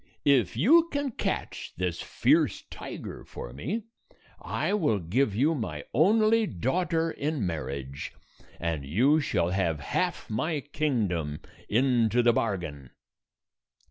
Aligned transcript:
If 0.25 0.57
you 0.57 0.89
can 0.91 1.11
catch 1.11 1.73
this 1.77 2.01
fierce 2.01 2.63
tiger 2.71 3.23
for 3.23 3.53
me, 3.53 3.83
I 4.41 4.73
will 4.73 4.97
give 4.97 5.35
you 5.35 5.53
my 5.53 5.83
only 5.93 6.47
daughter 6.47 7.11
in 7.11 7.45
marriage, 7.45 8.11
and 8.59 8.83
you 8.83 9.19
shall 9.19 9.51
have 9.51 9.79
half 9.79 10.27
my 10.27 10.61
kingdom 10.61 11.39
into 11.69 12.23
the 12.23 12.33
bargain." 12.33 12.89